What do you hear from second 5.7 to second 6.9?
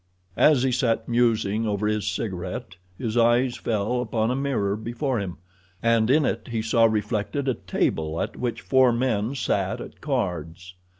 and in it he saw